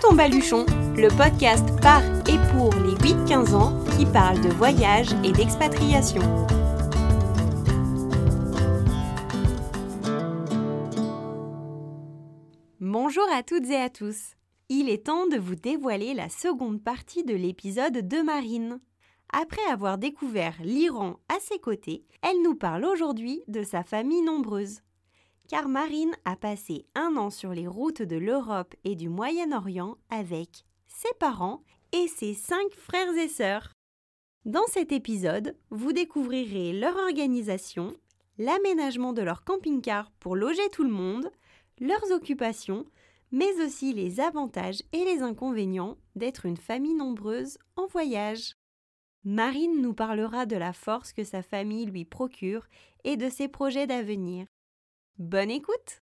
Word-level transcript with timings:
Tonton 0.00 0.14
Baluchon, 0.14 0.66
le 0.96 1.08
podcast 1.16 1.64
par 1.80 2.02
et 2.28 2.38
pour 2.52 2.72
les 2.74 2.94
8-15 2.94 3.54
ans 3.54 3.84
qui 3.96 4.06
parle 4.06 4.40
de 4.40 4.48
voyage 4.50 5.08
et 5.24 5.32
d'expatriation. 5.32 6.20
Bonjour 12.80 13.24
à 13.32 13.42
toutes 13.42 13.68
et 13.70 13.76
à 13.76 13.88
tous. 13.88 14.34
Il 14.68 14.88
est 14.88 15.06
temps 15.06 15.26
de 15.26 15.38
vous 15.38 15.56
dévoiler 15.56 16.14
la 16.14 16.28
seconde 16.28 16.82
partie 16.82 17.24
de 17.24 17.34
l'épisode 17.34 18.06
de 18.06 18.22
Marine. 18.22 18.80
Après 19.32 19.64
avoir 19.70 19.98
découvert 19.98 20.54
l'Iran 20.62 21.16
à 21.28 21.40
ses 21.40 21.58
côtés, 21.58 22.04
elle 22.22 22.42
nous 22.42 22.54
parle 22.54 22.84
aujourd'hui 22.84 23.42
de 23.48 23.62
sa 23.62 23.82
famille 23.82 24.22
nombreuse 24.22 24.80
car 25.48 25.66
Marine 25.68 26.14
a 26.26 26.36
passé 26.36 26.86
un 26.94 27.16
an 27.16 27.30
sur 27.30 27.52
les 27.52 27.66
routes 27.66 28.02
de 28.02 28.16
l'Europe 28.16 28.74
et 28.84 28.94
du 28.94 29.08
Moyen-Orient 29.08 29.96
avec 30.10 30.64
ses 30.86 31.12
parents 31.18 31.62
et 31.92 32.06
ses 32.06 32.34
cinq 32.34 32.70
frères 32.72 33.16
et 33.16 33.28
sœurs. 33.28 33.72
Dans 34.44 34.66
cet 34.68 34.92
épisode, 34.92 35.56
vous 35.70 35.92
découvrirez 35.92 36.72
leur 36.72 36.96
organisation, 36.96 37.96
l'aménagement 38.36 39.14
de 39.14 39.22
leur 39.22 39.42
camping-car 39.42 40.10
pour 40.20 40.36
loger 40.36 40.68
tout 40.70 40.84
le 40.84 40.90
monde, 40.90 41.30
leurs 41.80 42.12
occupations, 42.12 42.84
mais 43.32 43.60
aussi 43.62 43.94
les 43.94 44.20
avantages 44.20 44.82
et 44.92 45.04
les 45.04 45.22
inconvénients 45.22 45.96
d'être 46.14 46.44
une 46.44 46.56
famille 46.56 46.94
nombreuse 46.94 47.58
en 47.76 47.86
voyage. 47.86 48.54
Marine 49.24 49.80
nous 49.80 49.94
parlera 49.94 50.46
de 50.46 50.56
la 50.56 50.72
force 50.72 51.12
que 51.12 51.24
sa 51.24 51.42
famille 51.42 51.86
lui 51.86 52.04
procure 52.04 52.66
et 53.04 53.16
de 53.16 53.28
ses 53.28 53.48
projets 53.48 53.86
d'avenir. 53.86 54.46
Bonne 55.18 55.50
écoute 55.50 56.02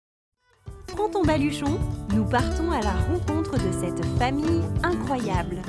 Prends 0.86 1.10
ton 1.10 1.22
baluchon, 1.22 1.78
nous 2.14 2.24
partons 2.24 2.70
à 2.70 2.80
la 2.80 2.92
rencontre 2.92 3.52
de 3.52 3.70
cette 3.72 4.02
famille 4.18 4.62
incroyable. 4.82 5.60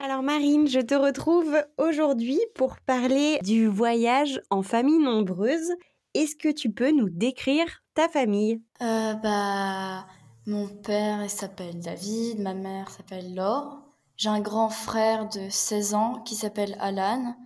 Alors 0.00 0.22
Marine, 0.24 0.66
je 0.66 0.80
te 0.80 0.94
retrouve 0.94 1.56
aujourd'hui 1.78 2.40
pour 2.56 2.76
parler 2.80 3.38
du 3.44 3.68
voyage 3.68 4.40
en 4.50 4.62
famille 4.62 4.98
nombreuse. 4.98 5.70
Est-ce 6.14 6.34
que 6.34 6.48
tu 6.48 6.72
peux 6.72 6.90
nous 6.90 7.08
décrire 7.08 7.84
ta 7.94 8.08
famille? 8.08 8.60
Euh, 8.82 9.14
Bah, 9.14 10.06
mon 10.46 10.66
père 10.66 11.22
il 11.22 11.30
s'appelle 11.30 11.78
David, 11.78 12.40
ma 12.40 12.54
mère 12.54 12.90
s'appelle 12.90 13.32
Laure. 13.32 13.80
J'ai 14.16 14.28
un 14.28 14.40
grand 14.40 14.70
frère 14.70 15.28
de 15.28 15.48
16 15.48 15.94
ans 15.94 16.20
qui 16.24 16.34
s'appelle 16.34 16.76
Alan, 16.80 17.36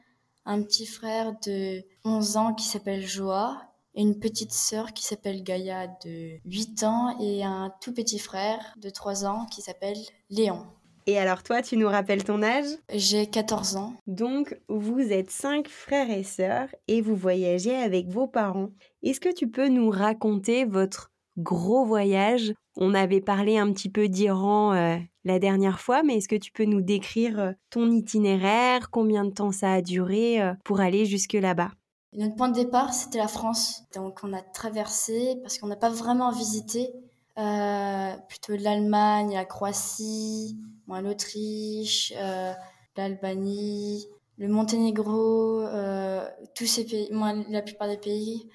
un 0.46 0.62
petit 0.62 0.86
frère 0.86 1.34
de 1.46 1.82
11 2.06 2.36
ans 2.38 2.54
qui 2.54 2.64
s'appelle 2.64 3.06
Joa 3.06 3.73
une 3.94 4.18
petite 4.18 4.52
sœur 4.52 4.92
qui 4.92 5.04
s'appelle 5.04 5.42
Gaïa 5.42 5.86
de 6.04 6.38
8 6.44 6.82
ans 6.84 7.18
et 7.20 7.44
un 7.44 7.72
tout 7.80 7.92
petit 7.92 8.18
frère 8.18 8.74
de 8.76 8.90
3 8.90 9.24
ans 9.24 9.46
qui 9.46 9.62
s'appelle 9.62 9.98
Léon. 10.30 10.66
Et 11.06 11.18
alors 11.18 11.42
toi, 11.42 11.60
tu 11.60 11.76
nous 11.76 11.88
rappelles 11.88 12.24
ton 12.24 12.42
âge? 12.42 12.64
J'ai 12.92 13.26
14 13.26 13.76
ans. 13.76 13.94
Donc, 14.06 14.58
vous 14.68 15.00
êtes 15.00 15.30
cinq 15.30 15.68
frères 15.68 16.10
et 16.10 16.22
sœurs 16.22 16.68
et 16.88 17.02
vous 17.02 17.14
voyagez 17.14 17.74
avec 17.74 18.08
vos 18.08 18.26
parents. 18.26 18.70
Est-ce 19.02 19.20
que 19.20 19.32
tu 19.32 19.48
peux 19.48 19.68
nous 19.68 19.90
raconter 19.90 20.64
votre 20.64 21.12
gros 21.36 21.84
voyage? 21.84 22.54
On 22.76 22.94
avait 22.94 23.20
parlé 23.20 23.58
un 23.58 23.70
petit 23.72 23.90
peu 23.90 24.08
d'Iran 24.08 24.72
euh, 24.72 24.96
la 25.24 25.38
dernière 25.38 25.78
fois, 25.78 26.02
mais 26.02 26.16
est-ce 26.16 26.28
que 26.28 26.36
tu 26.36 26.52
peux 26.52 26.64
nous 26.64 26.80
décrire 26.80 27.38
euh, 27.38 27.52
ton 27.68 27.90
itinéraire 27.90 28.90
Combien 28.90 29.24
de 29.26 29.30
temps 29.30 29.52
ça 29.52 29.74
a 29.74 29.82
duré 29.82 30.40
euh, 30.40 30.54
pour 30.64 30.80
aller 30.80 31.04
jusque 31.04 31.34
là-bas? 31.34 31.70
Notre 32.14 32.36
point 32.36 32.48
de 32.48 32.54
départ, 32.54 32.94
c'était 32.94 33.18
la 33.18 33.28
France. 33.28 33.82
Donc 33.94 34.20
on 34.22 34.32
a 34.32 34.40
traversé, 34.40 35.38
parce 35.42 35.58
qu'on 35.58 35.66
n'a 35.66 35.76
pas 35.76 35.90
vraiment 35.90 36.30
visité, 36.30 36.92
euh, 37.36 38.16
plutôt 38.28 38.54
l'Allemagne, 38.56 39.34
la 39.34 39.44
Croatie, 39.44 40.56
l'Autriche, 40.88 42.12
euh, 42.16 42.52
l'Albanie, 42.96 44.06
le 44.38 44.48
Monténégro, 44.48 45.60
euh, 45.62 46.24
tous 46.54 46.66
ces 46.66 46.84
pays, 46.84 47.08
la 47.48 47.62
plupart 47.62 47.88
des 47.88 47.96
pays, 47.96 48.48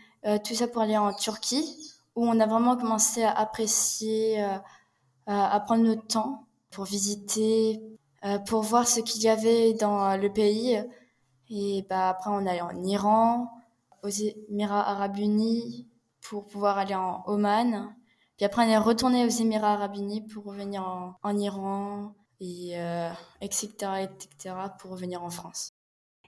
tout 0.45 0.53
ça 0.53 0.67
pour 0.67 0.81
aller 0.81 0.97
en 0.97 1.13
Turquie, 1.13 1.93
où 2.15 2.25
on 2.25 2.39
a 2.39 2.45
vraiment 2.45 2.77
commencé 2.77 3.23
à 3.23 3.31
apprécier, 3.31 4.41
à 5.27 5.59
prendre 5.61 5.83
notre 5.83 6.07
temps 6.07 6.45
pour 6.71 6.83
visiter, 6.85 7.81
pour 8.47 8.61
voir 8.61 8.87
ce 8.87 8.99
qu'il 8.99 9.21
y 9.21 9.29
avait 9.29 9.73
dans 9.73 10.17
le 10.17 10.31
pays 10.31 10.81
et 11.49 11.85
bah, 11.89 12.09
après, 12.09 12.29
on 12.29 12.45
allait 12.45 12.61
en 12.61 12.83
Iran, 12.83 13.51
aux 14.03 14.09
Émirats 14.09 14.89
Arabes 14.89 15.17
Unis 15.17 15.87
pour 16.21 16.45
pouvoir 16.45 16.77
aller 16.77 16.95
en 16.95 17.23
Oman. 17.25 17.93
Puis 18.37 18.45
après, 18.45 18.65
on 18.65 18.69
est 18.69 18.77
retourné 18.77 19.25
aux 19.25 19.29
Émirats 19.29 19.73
Arabes 19.73 19.95
Unis 19.95 20.21
pour 20.21 20.45
revenir 20.45 20.83
en, 21.23 21.37
Iran, 21.37 22.13
et 22.39 22.71
euh, 22.79 23.09
etc., 23.41 23.67
etc., 24.03 24.55
pour 24.79 24.91
revenir 24.91 25.23
en 25.23 25.29
France. 25.29 25.71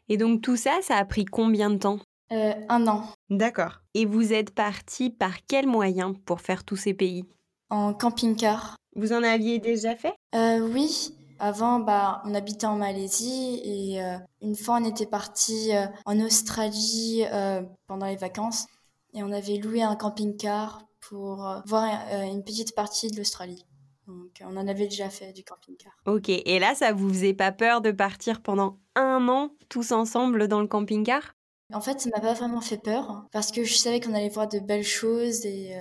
Et 0.09 0.17
donc 0.17 0.41
tout 0.41 0.57
ça, 0.57 0.79
ça 0.81 0.97
a 0.97 1.05
pris 1.05 1.23
combien 1.25 1.69
de 1.69 1.77
temps? 1.77 1.99
Euh, 2.33 2.53
Un 2.69 2.87
an. 2.87 3.03
D'accord. 3.29 3.81
Et 3.93 4.05
vous 4.05 4.33
êtes 4.33 4.53
parti 4.53 5.09
par 5.09 5.45
quels 5.47 5.67
moyens 5.67 6.15
pour 6.25 6.41
faire 6.41 6.63
tous 6.63 6.75
ces 6.75 6.93
pays? 6.93 7.25
En 7.69 7.93
camping-car. 7.93 8.75
Vous 8.95 9.13
en 9.13 9.23
aviez 9.23 9.59
déjà 9.59 9.95
fait? 9.95 10.13
Euh, 10.35 10.67
Oui. 10.73 11.13
Avant, 11.43 11.79
bah, 11.79 12.21
on 12.25 12.35
habitait 12.35 12.67
en 12.67 12.75
Malaisie 12.75 13.59
et 13.63 14.03
euh, 14.03 14.15
une 14.43 14.55
fois, 14.55 14.77
on 14.79 14.85
était 14.85 15.07
parti 15.07 15.75
euh, 15.75 15.87
en 16.05 16.19
Australie 16.19 17.23
euh, 17.33 17.63
pendant 17.87 18.05
les 18.05 18.15
vacances 18.15 18.67
et 19.15 19.23
on 19.23 19.31
avait 19.31 19.57
loué 19.57 19.81
un 19.81 19.95
camping-car 19.95 20.83
pour 20.99 21.37
voir 21.65 21.89
une 22.31 22.43
petite 22.43 22.75
partie 22.75 23.09
de 23.09 23.17
l'Australie. 23.17 23.65
Donc, 24.05 24.39
on 24.41 24.55
en 24.55 24.67
avait 24.67 24.85
déjà 24.85 25.09
fait 25.09 25.33
du 25.33 25.43
camping-car. 25.43 25.91
Ok, 26.05 26.29
et 26.29 26.59
là, 26.59 26.75
ça 26.75 26.93
vous 26.93 27.09
faisait 27.09 27.33
pas 27.33 27.51
peur 27.51 27.81
de 27.81 27.89
partir 27.89 28.43
pendant 28.43 28.77
un 28.95 29.27
an 29.27 29.49
tous 29.67 29.93
ensemble 29.93 30.47
dans 30.47 30.61
le 30.61 30.67
camping-car? 30.67 31.33
En 31.73 31.81
fait, 31.81 32.01
ça 32.01 32.09
m'a 32.13 32.21
pas 32.21 32.33
vraiment 32.33 32.61
fait 32.61 32.77
peur 32.77 33.25
parce 33.31 33.51
que 33.51 33.63
je 33.63 33.73
savais 33.73 33.99
qu'on 33.99 34.13
allait 34.13 34.29
voir 34.29 34.47
de 34.47 34.59
belles 34.59 34.83
choses 34.83 35.43
et, 35.47 35.75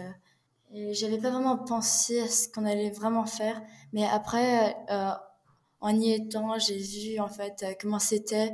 et 0.73 0.95
j'avais 0.95 1.19
pas 1.19 1.31
vraiment 1.31 1.59
pensé 1.59 2.19
à 2.21 2.29
ce 2.29 2.49
qu'on 2.49 2.65
allait 2.65 2.91
vraiment 2.91 3.27
faire. 3.27 3.61
Mais 3.93 4.07
après, 4.07 4.75
en 5.81 5.99
y 5.99 6.13
étant, 6.13 6.59
j'ai 6.59 6.79
vu 6.79 7.21
en 7.21 7.29
fait 7.29 7.63
euh, 7.63 7.73
comment 7.81 7.99
c'était 7.99 8.53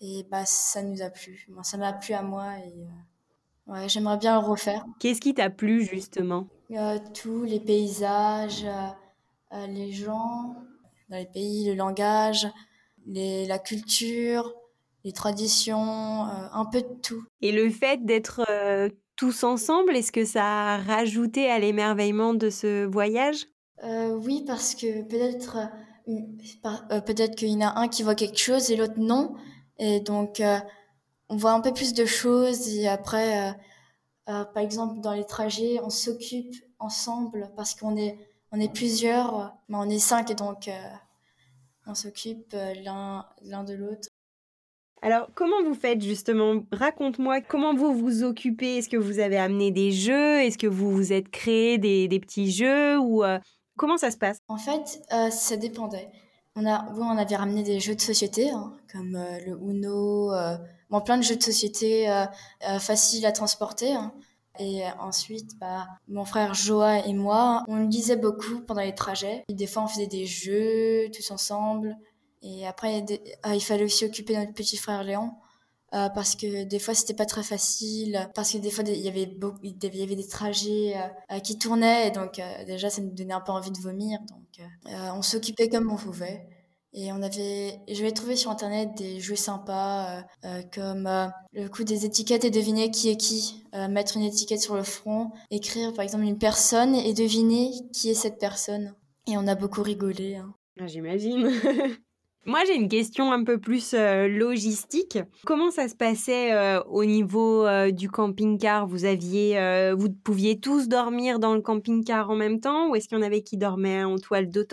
et 0.00 0.24
bah 0.30 0.44
ça 0.46 0.82
nous 0.82 1.02
a 1.02 1.10
plu. 1.10 1.46
Bon, 1.48 1.62
ça 1.62 1.76
m'a 1.76 1.92
plu 1.92 2.14
à 2.14 2.22
moi 2.22 2.58
et 2.58 2.86
euh, 3.68 3.72
ouais, 3.72 3.88
j'aimerais 3.88 4.18
bien 4.18 4.40
le 4.40 4.46
refaire. 4.46 4.84
Qu'est-ce 5.00 5.20
qui 5.20 5.34
t'a 5.34 5.50
plu 5.50 5.84
justement? 5.84 6.46
Euh, 6.70 6.98
Tous 7.14 7.44
les 7.44 7.60
paysages, 7.60 8.66
les 9.52 9.92
gens 9.92 10.54
dans 11.08 11.16
les 11.16 11.26
pays, 11.26 11.66
le 11.66 11.74
langage, 11.74 12.46
les, 13.06 13.46
la 13.46 13.58
culture, 13.58 14.52
les 15.04 15.12
traditions, 15.12 16.24
un 16.24 16.64
peu 16.70 16.82
de 16.82 16.94
tout. 17.02 17.24
Et 17.40 17.50
le 17.50 17.70
fait 17.70 18.04
d'être 18.04 18.44
tous 19.16 19.42
ensemble, 19.42 19.96
est-ce 19.96 20.12
que 20.12 20.24
ça 20.24 20.74
a 20.74 20.76
rajouté 20.76 21.50
à 21.50 21.58
l'émerveillement 21.58 22.34
de 22.34 22.50
ce 22.50 22.84
voyage? 22.84 23.46
Oui, 23.82 24.44
parce 24.46 24.74
que 24.74 25.02
peut-être 25.02 25.56
euh, 25.56 25.66
peut-être 27.04 27.36
qu'il 27.36 27.48
y 27.48 27.56
en 27.56 27.60
a 27.60 27.78
un 27.78 27.88
qui 27.88 28.02
voit 28.02 28.14
quelque 28.14 28.38
chose 28.38 28.70
et 28.70 28.76
l'autre 28.76 28.98
non. 28.98 29.34
Et 29.78 30.00
donc, 30.00 30.40
euh, 30.40 30.58
on 31.28 31.36
voit 31.36 31.52
un 31.52 31.60
peu 31.60 31.72
plus 31.72 31.92
de 31.94 32.04
choses. 32.04 32.68
Et 32.68 32.88
après, 32.88 33.54
euh, 34.28 34.44
par 34.44 34.58
exemple, 34.58 35.00
dans 35.00 35.12
les 35.12 35.26
trajets, 35.26 35.80
on 35.82 35.90
s'occupe 35.90 36.54
ensemble 36.78 37.50
parce 37.56 37.74
qu'on 37.74 37.96
est, 37.96 38.18
on 38.52 38.60
est 38.60 38.72
plusieurs, 38.72 39.54
mais 39.68 39.76
on 39.76 39.88
est 39.88 39.98
cinq 39.98 40.30
et 40.30 40.34
donc 40.34 40.70
on 41.86 41.94
s'occupe 41.94 42.54
l'un, 42.84 43.24
de 43.42 43.74
l'autre. 43.74 44.08
Alors, 45.00 45.30
comment 45.34 45.62
vous 45.64 45.74
faites 45.74 46.02
justement? 46.02 46.62
Raconte-moi 46.72 47.40
comment 47.40 47.74
vous 47.74 47.94
vous 47.94 48.24
occupez? 48.24 48.78
Est-ce 48.78 48.88
que 48.88 48.96
vous 48.96 49.20
avez 49.20 49.38
amené 49.38 49.70
des 49.70 49.92
jeux? 49.92 50.40
Est-ce 50.40 50.58
que 50.58 50.66
vous 50.66 50.90
vous 50.90 51.12
êtes 51.12 51.30
créé 51.30 51.78
des, 51.78 52.08
des 52.08 52.20
petits 52.20 52.50
jeux 52.50 52.98
Comment 53.78 53.96
ça 53.96 54.10
se 54.10 54.18
passe? 54.18 54.38
En 54.48 54.58
fait, 54.58 55.00
euh, 55.12 55.30
ça 55.30 55.56
dépendait. 55.56 56.10
On, 56.56 56.66
a, 56.66 56.92
on 56.96 57.16
avait 57.16 57.36
ramené 57.36 57.62
des 57.62 57.78
jeux 57.78 57.94
de 57.94 58.00
société, 58.00 58.50
hein, 58.50 58.76
comme 58.92 59.14
euh, 59.14 59.38
le 59.46 59.56
Uno, 59.70 60.32
euh, 60.32 60.56
bon, 60.90 61.00
plein 61.00 61.16
de 61.16 61.22
jeux 61.22 61.36
de 61.36 61.42
société 61.42 62.12
faciles 62.80 63.24
à 63.24 63.32
transporter. 63.32 63.92
Hein. 63.92 64.12
Et 64.58 64.82
ensuite, 64.98 65.56
bah, 65.60 65.86
mon 66.08 66.24
frère 66.24 66.52
Joa 66.54 67.06
et 67.06 67.12
moi, 67.12 67.62
on 67.68 67.76
lisait 67.76 68.16
beaucoup 68.16 68.60
pendant 68.66 68.80
les 68.80 68.94
trajets. 68.94 69.44
Et 69.48 69.54
des 69.54 69.68
fois, 69.68 69.84
on 69.84 69.86
faisait 69.86 70.08
des 70.08 70.26
jeux 70.26 71.08
tous 71.14 71.30
ensemble. 71.30 71.96
Et 72.42 72.66
après, 72.66 73.04
il 73.46 73.60
fallait 73.60 73.84
aussi 73.84 74.04
occuper 74.04 74.36
notre 74.36 74.54
petit 74.54 74.76
frère 74.76 75.04
Léon. 75.04 75.30
Euh, 75.94 76.10
parce 76.10 76.36
que 76.36 76.64
des 76.64 76.78
fois 76.78 76.92
c'était 76.92 77.14
pas 77.14 77.24
très 77.24 77.42
facile, 77.42 78.28
parce 78.34 78.52
que 78.52 78.58
des 78.58 78.70
fois 78.70 78.84
il 78.86 79.00
y 79.00 79.08
avait 79.08 79.24
beaucoup, 79.24 79.58
il 79.62 79.76
y 79.82 80.02
avait 80.02 80.16
des 80.16 80.26
trajets 80.26 80.94
euh, 80.94 81.36
euh, 81.36 81.38
qui 81.38 81.56
tournaient, 81.56 82.08
et 82.08 82.10
donc 82.10 82.40
déjà 82.66 82.90
ça 82.90 83.00
nous 83.00 83.10
donnait 83.10 83.32
un 83.32 83.40
peu 83.40 83.52
envie 83.52 83.70
de 83.70 83.78
vomir, 83.78 84.18
donc 84.28 84.66
on 85.14 85.22
s'occupait 85.22 85.68
comme 85.68 85.90
on 85.90 85.96
pouvait. 85.96 86.46
Et 86.94 87.12
on 87.12 87.20
avait, 87.22 88.12
trouvé 88.14 88.34
sur 88.34 88.50
internet 88.50 88.90
des 88.96 89.20
jeux 89.20 89.36
sympas 89.36 90.24
comme 90.74 91.08
le 91.52 91.68
coup 91.68 91.84
des 91.84 92.04
étiquettes 92.04 92.44
et 92.44 92.50
deviner 92.50 92.90
qui 92.90 93.10
est 93.10 93.16
qui, 93.16 93.64
mettre 93.88 94.16
une 94.16 94.24
étiquette 94.24 94.60
sur 94.60 94.74
le 94.74 94.82
front, 94.82 95.30
écrire 95.50 95.92
par 95.94 96.02
exemple 96.02 96.24
une 96.24 96.38
personne 96.38 96.94
et 96.94 97.14
deviner 97.14 97.72
qui 97.92 98.10
est 98.10 98.14
cette 98.14 98.38
personne. 98.38 98.94
Et 99.26 99.36
on 99.36 99.46
a 99.46 99.54
beaucoup 99.54 99.82
rigolé. 99.82 100.36
Hein. 100.36 100.54
Ah, 100.80 100.86
j'imagine. 100.86 101.50
Moi, 102.46 102.60
j'ai 102.66 102.76
une 102.76 102.88
question 102.88 103.30
un 103.32 103.44
peu 103.44 103.58
plus 103.58 103.92
euh, 103.92 104.26
logistique. 104.26 105.18
Comment 105.44 105.70
ça 105.70 105.86
se 105.88 105.94
passait 105.94 106.52
euh, 106.52 106.82
au 106.84 107.04
niveau 107.04 107.66
euh, 107.66 107.90
du 107.90 108.10
camping-car? 108.10 108.86
Vous 108.86 109.04
aviez, 109.04 109.92
vous 109.94 110.08
pouviez 110.10 110.58
tous 110.58 110.88
dormir 110.88 111.40
dans 111.40 111.54
le 111.54 111.60
camping-car 111.60 112.30
en 112.30 112.36
même 112.36 112.60
temps, 112.60 112.88
ou 112.88 112.96
est-ce 112.96 113.08
qu'il 113.08 113.18
y 113.18 113.20
en 113.20 113.24
avait 113.24 113.42
qui 113.42 113.58
dormaient 113.58 114.04
en 114.04 114.16
toile 114.16 114.48
de 114.48 114.66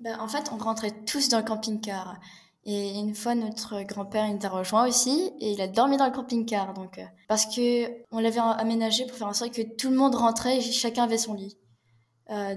ben, 0.00 0.18
En 0.18 0.28
fait, 0.28 0.50
on 0.52 0.56
rentrait 0.56 0.92
tous 1.04 1.28
dans 1.28 1.38
le 1.38 1.44
camping-car. 1.44 2.16
Et 2.64 2.98
une 2.98 3.14
fois, 3.14 3.36
notre 3.36 3.82
grand-père 3.82 4.28
nous 4.28 4.44
a 4.44 4.48
rejoint 4.48 4.88
aussi, 4.88 5.30
et 5.38 5.52
il 5.52 5.60
a 5.60 5.68
dormi 5.68 5.96
dans 5.96 6.06
le 6.06 6.12
camping-car. 6.12 6.74
Donc, 6.74 7.00
parce 7.28 7.46
que 7.46 7.86
on 8.10 8.18
l'avait 8.18 8.40
aménagé 8.40 9.06
pour 9.06 9.16
faire 9.16 9.28
en 9.28 9.34
sorte 9.34 9.54
que 9.54 9.62
tout 9.62 9.90
le 9.90 9.96
monde 9.96 10.16
rentrait 10.16 10.58
et 10.58 10.60
chacun 10.62 11.04
avait 11.04 11.18
son 11.18 11.34
lit. 11.34 11.56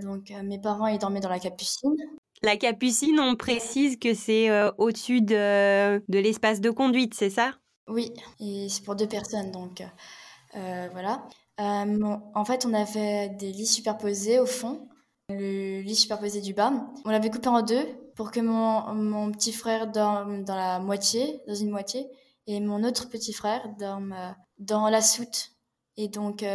donc, 0.02 0.34
mes 0.44 0.60
parents, 0.60 0.88
ils 0.88 0.98
dormaient 0.98 1.19
dans 1.19 1.30
la 1.30 1.40
capucine. 1.40 1.95
La 2.42 2.56
capucine, 2.56 3.20
on 3.20 3.36
précise 3.36 4.00
que 4.00 4.14
c'est 4.14 4.50
euh, 4.50 4.72
au-dessus 4.78 5.22
de, 5.22 6.02
l'espace 6.08 6.62
de 6.62 6.70
conduite, 6.70 7.14
c'est 7.14 7.30
ça? 7.30 7.52
Oui, 7.90 8.14
et 8.40 8.70
c'est 8.70 8.84
pour 8.84 8.96
deux 8.96 9.08
personnes, 9.08 9.52
donc 9.52 9.84
euh, 10.56 10.88
voilà. 10.94 11.28
Euh, 11.60 12.16
en 12.36 12.46
fait, 12.46 12.66
on 12.66 12.74
avait 12.74 13.30
des 13.30 13.52
lits 13.52 13.66
superposés 13.66 14.40
au 14.40 14.46
fond, 14.46 14.88
le 15.28 15.82
lit 15.82 15.96
superposé 15.96 16.40
du 16.40 16.54
bas. 16.54 16.72
On 17.04 17.10
l'avait 17.10 17.30
coupé 17.30 17.50
en 17.50 17.62
deux 17.62 17.86
pour 18.16 18.32
que 18.32 18.40
mon, 18.40 19.32
petit 19.34 19.52
frère 19.52 19.88
dorme 19.88 20.46
dans 20.46 20.56
la 20.56 20.80
moitié, 20.80 21.42
dans 21.46 21.56
une 21.56 21.72
moitié, 21.72 22.08
et 22.48 22.62
mon 22.62 22.86
autre 22.86 23.10
petit 23.10 23.34
frère 23.34 23.68
dorme 23.78 24.16
dans 24.60 24.88
la 24.90 25.02
soute. 25.02 25.52
Et 25.98 26.08
donc, 26.08 26.46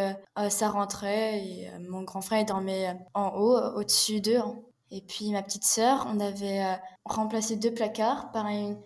ça 0.49 0.69
rentrait, 0.71 1.45
et 1.45 1.71
mon 1.91 2.03
grand 2.03 2.23
frère 2.23 2.47
dormait 2.47 2.97
en 3.13 3.29
haut, 3.37 3.59
au-dessus 3.77 4.23
d'eux. 4.23 4.39
Hein. 4.39 4.63
Et 4.94 5.00
puis 5.00 5.32
ma 5.32 5.43
petite 5.43 5.64
sœur, 5.64 6.06
on 6.08 6.20
avait 6.20 6.62
euh, 6.62 6.76
remplacé 7.05 7.56
deux 7.56 7.75
placards 7.75 8.31
par 8.31 8.46
une, 8.46 8.79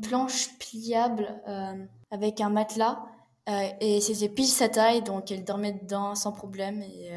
planche 0.00 0.56
pliable 0.58 1.42
euh, 1.48 1.84
avec 2.12 2.40
un 2.40 2.48
matelas. 2.48 3.04
Euh, 3.48 3.68
et 3.80 4.00
c'était 4.00 4.28
pile 4.28 4.46
sa 4.46 4.68
taille, 4.68 5.02
donc 5.02 5.32
elle 5.32 5.42
dormait 5.42 5.72
dedans 5.72 6.14
sans 6.14 6.30
problème. 6.30 6.80
Et 6.82 7.10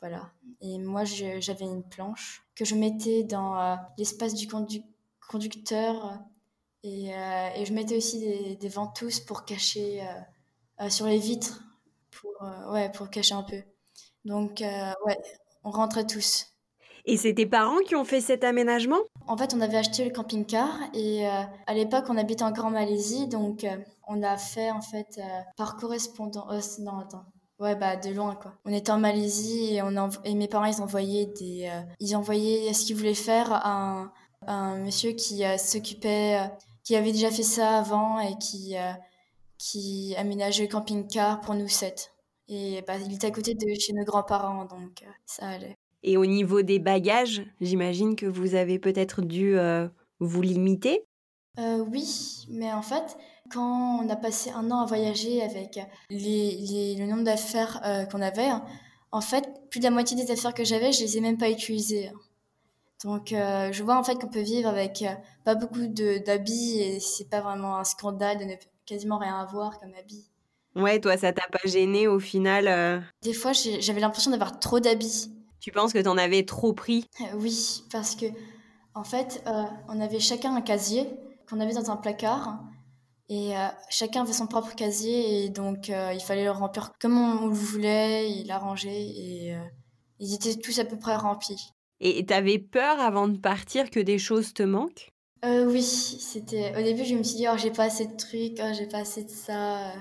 voilà. 0.00 0.30
Et 0.60 0.78
moi, 0.78 1.02
j'avais 1.04 1.64
une 1.64 1.82
planche 1.82 2.46
que 2.54 2.64
je 2.64 2.76
mettais 2.76 3.24
dans 3.24 3.76
l'espace 3.98 4.34
du 4.34 4.46
conducteur. 5.28 6.20
Et, 6.84 7.10
je 7.64 7.72
mettais 7.72 7.96
aussi 7.96 8.20
des, 8.20 8.54
des 8.54 8.68
ventouses 8.68 9.18
pour 9.18 9.44
cacher 9.44 10.06
sur 10.88 11.06
les 11.06 11.18
vitres, 11.18 11.64
pour, 12.12 12.30
ouais, 12.70 12.92
pour 12.92 13.10
cacher 13.10 13.34
un 13.34 13.42
peu. 13.42 13.60
Donc, 14.24 14.60
ouais, 14.60 15.18
on 15.64 15.70
rentrait 15.70 16.06
tous. 16.06 16.55
Et 17.08 17.16
c'est 17.16 17.34
tes 17.34 17.46
parents 17.46 17.78
qui 17.86 17.94
ont 17.94 18.04
fait 18.04 18.20
cet 18.20 18.42
aménagement? 18.42 18.98
En 19.28 19.36
fait, 19.36 19.54
on 19.54 19.60
avait 19.60 19.76
acheté 19.76 20.04
le 20.04 20.10
camping-car 20.10 20.76
et 20.92 21.26
euh, 21.26 21.42
à 21.66 21.74
l'époque, 21.74 22.06
on 22.08 22.16
habitait 22.16 22.42
encore 22.42 22.66
en 22.66 22.70
Malaisie, 22.70 23.28
donc 23.28 23.62
euh, 23.62 23.76
on 24.08 24.24
a 24.24 24.36
fait 24.36 24.72
en 24.72 24.80
fait 24.80 25.18
euh, 25.18 25.22
par 25.56 25.76
correspondance. 25.76 26.78
non, 26.80 26.98
attends. 26.98 27.24
Ouais, 27.60 27.74
bah 27.74 27.96
de 27.96 28.10
loin 28.10 28.34
quoi. 28.34 28.52
On 28.66 28.72
était 28.72 28.90
en 28.90 28.98
Malaisie 28.98 29.78
et, 30.24 30.34
mes 30.34 30.46
parents 30.46 30.66
ils 30.66 30.82
envoyaient 30.82 31.24
des, 31.24 31.70
ils 32.00 32.14
envoyaient 32.14 32.74
ce 32.74 32.84
qu'ils 32.84 32.96
voulaient 32.96 33.14
faire 33.14 33.50
à 33.50 34.10
un, 34.46 34.76
monsieur 34.76 35.12
qui 35.12 35.42
s'occupait, 35.56 36.38
qui 36.84 36.96
avait 36.96 37.12
déjà 37.12 37.30
fait 37.30 37.42
ça 37.42 37.78
avant 37.78 38.20
et 38.20 38.36
qui 38.36 38.74
qui 39.56 40.14
aménageait 40.18 40.64
le 40.64 40.68
camping-car 40.68 41.40
pour 41.40 41.54
nous 41.54 41.68
sept. 41.68 42.12
Et 42.48 42.82
bah, 42.86 42.98
il 42.98 43.14
était 43.14 43.28
à 43.28 43.30
côté 43.30 43.54
de 43.54 43.74
chez 43.80 43.94
nos 43.94 44.04
grands-parents, 44.04 44.66
donc 44.66 45.02
ça 45.24 45.48
allait. 45.48 45.75
Et 46.06 46.16
au 46.16 46.24
niveau 46.24 46.62
des 46.62 46.78
bagages, 46.78 47.42
j'imagine 47.60 48.14
que 48.14 48.26
vous 48.26 48.54
avez 48.54 48.78
peut-être 48.78 49.22
dû 49.22 49.58
euh, 49.58 49.88
vous 50.20 50.40
limiter 50.40 51.04
euh, 51.58 51.78
Oui, 51.78 52.46
mais 52.48 52.72
en 52.72 52.80
fait, 52.80 53.16
quand 53.50 53.98
on 54.00 54.08
a 54.08 54.14
passé 54.14 54.50
un 54.50 54.70
an 54.70 54.82
à 54.82 54.86
voyager 54.86 55.42
avec 55.42 55.80
les, 56.08 56.94
le 56.96 57.06
nombre 57.06 57.24
d'affaires 57.24 57.80
euh, 57.84 58.04
qu'on 58.04 58.22
avait, 58.22 58.50
en 59.10 59.20
fait, 59.20 59.48
plus 59.68 59.80
de 59.80 59.84
la 59.84 59.90
moitié 59.90 60.16
des 60.16 60.30
affaires 60.30 60.54
que 60.54 60.62
j'avais, 60.62 60.92
je 60.92 61.00
les 61.00 61.18
ai 61.18 61.20
même 61.20 61.38
pas 61.38 61.50
utilisées. 61.50 62.12
Donc, 63.04 63.28
je 63.30 63.82
vois 63.82 63.98
en 63.98 64.04
fait 64.04 64.14
qu'on 64.14 64.28
peut 64.28 64.40
vivre 64.40 64.68
avec 64.68 65.04
pas 65.44 65.54
beaucoup 65.54 65.86
d'habits 65.86 66.80
et 66.80 67.00
c'est 67.00 67.28
pas 67.28 67.40
vraiment 67.40 67.76
un 67.76 67.84
scandale 67.84 68.38
de 68.38 68.44
ne 68.44 68.54
quasiment 68.86 69.18
rien 69.18 69.38
avoir 69.38 69.78
comme 69.80 69.92
habits. 69.98 70.30
Ouais, 70.74 71.00
toi, 71.00 71.16
ça 71.16 71.32
t'a 71.32 71.46
pas 71.50 71.68
gêné 71.68 72.08
au 72.08 72.18
final 72.18 73.04
Des 73.22 73.34
fois, 73.34 73.52
j'avais 73.52 74.00
l'impression 74.00 74.30
d'avoir 74.30 74.58
trop 74.60 74.80
d'habits. 74.80 75.30
Tu 75.66 75.72
penses 75.72 75.92
que 75.92 75.98
tu 75.98 76.06
en 76.06 76.16
avais 76.16 76.44
trop 76.44 76.72
pris? 76.74 77.06
Euh, 77.20 77.24
Oui, 77.40 77.82
parce 77.90 78.14
que 78.14 78.26
en 78.94 79.02
fait, 79.02 79.42
euh, 79.48 79.64
on 79.88 80.00
avait 80.00 80.20
chacun 80.20 80.54
un 80.54 80.60
casier 80.60 81.08
qu'on 81.50 81.58
avait 81.58 81.72
dans 81.72 81.90
un 81.90 81.96
placard. 81.96 82.60
Et 83.28 83.56
euh, 83.56 83.66
chacun 83.90 84.22
avait 84.22 84.32
son 84.32 84.46
propre 84.46 84.76
casier 84.76 85.42
et 85.42 85.48
donc 85.48 85.88
il 85.88 86.22
fallait 86.24 86.44
le 86.44 86.52
remplir 86.52 86.92
comme 87.00 87.18
on, 87.18 87.48
le 87.48 87.52
voulait, 87.52 88.30
il 88.30 88.46
l'arrangeait 88.46 89.02
et 89.08 89.56
ils 90.20 90.34
étaient 90.34 90.54
tous 90.54 90.78
à 90.78 90.84
peu 90.84 90.96
près 90.96 91.16
remplis. 91.16 91.72
Et 91.98 92.24
t'avais 92.24 92.60
peur 92.60 93.00
avant 93.00 93.26
de 93.26 93.36
partir 93.36 93.90
que 93.90 93.98
des 93.98 94.18
choses 94.18 94.54
te 94.54 94.62
manquent? 94.62 95.10
Oui, 95.44 95.82
c'était. 95.82 96.78
Au 96.78 96.82
début, 96.82 97.04
je 97.04 97.16
me 97.16 97.24
suis 97.24 97.38
dit 97.38 97.46
oh 97.52 97.56
j'ai 97.56 97.72
pas 97.72 97.86
assez 97.86 98.06
de 98.06 98.14
trucs, 98.14 98.60
oh, 98.62 98.72
j'ai 98.72 98.86
pas 98.86 98.98
assez 98.98 99.24
de 99.24 99.30
ça. 99.30 99.92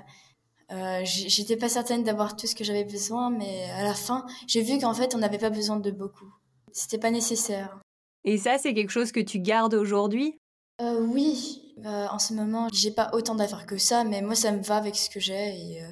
Euh, 0.72 1.02
j'étais 1.04 1.58
pas 1.58 1.70
certaine 1.70 2.04
d'avoir 2.04 2.36
tout 2.36 2.48
ce 2.48 2.56
que 2.56 2.64
j'avais 2.64 2.86
besoin, 2.86 3.30
mais 3.30 3.70
à 3.72 3.84
la 3.84 3.94
fin, 3.94 4.26
j'ai 4.48 4.62
vu 4.62 4.80
qu'en 4.80 4.94
fait, 4.94 5.14
on 5.14 5.20
n'avait 5.20 5.38
pas 5.38 5.50
besoin 5.52 5.78
de 5.78 5.92
beaucoup. 5.92 6.34
C'était 6.72 6.98
pas 6.98 7.12
nécessaire. 7.12 7.80
Et 8.24 8.38
ça, 8.38 8.58
c'est 8.58 8.74
quelque 8.74 8.90
chose 8.90 9.12
que 9.12 9.20
tu 9.20 9.40
gardes 9.40 9.76
aujourd'hui? 9.76 10.40
Euh, 10.82 11.00
Oui, 11.02 11.74
euh, 11.86 12.08
en 12.08 12.20
ce 12.20 12.34
moment, 12.34 12.68
j'ai 12.74 12.92
pas 12.92 13.12
autant 13.14 13.36
d'affaires 13.36 13.68
que 13.68 13.78
ça, 13.78 14.04
mais 14.04 14.22
moi, 14.22 14.36
ça 14.36 14.52
me 14.52 14.62
va 14.62 14.78
avec 14.78 14.96
ce 14.96 15.10
que 15.10 15.20
j'ai. 15.20 15.84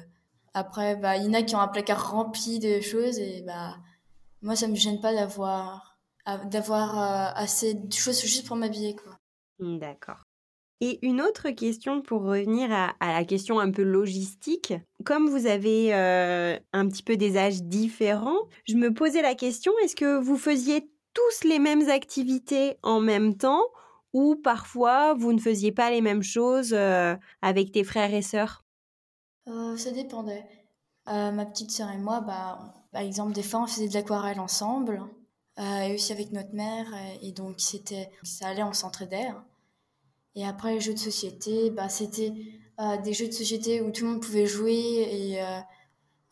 Après, 0.52 0.96
bah, 0.96 1.16
il 1.16 1.24
y 1.24 1.28
en 1.28 1.34
a 1.34 1.42
qui 1.42 1.54
ont 1.54 1.60
un 1.60 1.68
placard 1.68 2.10
rempli 2.10 2.58
de 2.58 2.80
choses, 2.80 3.18
et 3.18 3.42
bah, 3.42 3.76
moi, 4.42 4.56
ça 4.56 4.66
me 4.66 4.74
gêne 4.74 5.00
pas 5.00 5.14
d'avoir 5.14 5.92
d'avoir 6.46 7.36
assez 7.36 7.74
de 7.74 7.92
choses 7.92 8.22
juste 8.22 8.46
pour 8.46 8.56
m'habiller, 8.56 8.96
quoi. 8.96 9.18
D'accord. 9.58 10.23
Et 10.86 10.98
une 11.00 11.22
autre 11.22 11.48
question 11.48 12.02
pour 12.02 12.24
revenir 12.24 12.70
à, 12.70 12.94
la 13.00 13.24
question 13.24 13.58
un 13.58 13.70
peu 13.70 13.82
logistique. 13.82 14.74
Comme 15.02 15.30
vous 15.30 15.46
avez 15.46 15.94
euh, 15.94 16.58
un 16.74 16.86
petit 16.88 17.02
peu 17.02 17.16
des 17.16 17.38
âges 17.38 17.62
différents, 17.62 18.50
je 18.66 18.74
me 18.74 18.92
posais 18.92 19.22
la 19.22 19.34
question, 19.34 19.72
est-ce 19.82 19.96
que 19.96 20.18
vous 20.18 20.36
faisiez 20.36 20.86
tous 21.14 21.48
les 21.48 21.58
mêmes 21.58 21.88
activités 21.88 22.76
en 22.82 23.00
même 23.00 23.34
temps 23.34 23.62
ou 24.12 24.36
parfois 24.36 25.14
vous 25.14 25.32
ne 25.32 25.38
faisiez 25.38 25.72
pas 25.72 25.88
les 25.88 26.02
mêmes 26.02 26.22
choses 26.22 26.74
euh, 26.74 27.16
avec 27.40 27.72
tes 27.72 27.82
frères 27.82 28.12
et 28.12 28.20
sœurs? 28.20 28.62
Euh, 29.48 29.78
Ça 29.78 29.90
dépendait. 29.90 30.44
ma 31.06 31.46
petite 31.46 31.70
sœur 31.70 31.88
et 31.92 31.98
moi, 31.98 32.20
bah, 32.20 32.58
par 32.92 33.00
exemple, 33.00 33.32
des 33.32 33.42
fois 33.42 33.62
on 33.62 33.66
faisait 33.66 33.88
de 33.88 33.94
l'aquarelle 33.94 34.38
ensemble 34.38 35.00
et 35.56 35.94
aussi 35.94 36.12
avec 36.12 36.30
notre 36.30 36.52
mère 36.52 36.88
et 37.22 37.32
donc 37.32 37.54
c'était 37.56 38.10
ça 38.22 38.48
allait, 38.48 38.62
on 38.62 38.74
s'entraidait. 38.74 39.30
Et 40.36 40.44
après, 40.44 40.74
les 40.74 40.80
jeux 40.80 40.94
de 40.94 40.98
société, 40.98 41.70
bah, 41.70 41.88
c'était 41.88 42.32
euh, 42.80 42.96
des 42.98 43.12
jeux 43.12 43.28
de 43.28 43.32
société 43.32 43.80
où 43.80 43.90
tout 43.92 44.04
le 44.04 44.12
monde 44.12 44.22
pouvait 44.22 44.46
jouer 44.46 44.72
et 44.74 45.40
euh, 45.40 45.58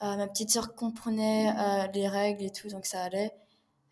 euh, 0.02 0.16
ma 0.16 0.26
petite 0.26 0.50
sœur 0.50 0.74
comprenait 0.74 1.54
les 1.94 2.08
règles 2.08 2.42
et 2.42 2.50
tout, 2.50 2.68
donc 2.68 2.84
ça 2.84 3.02
allait. 3.04 3.30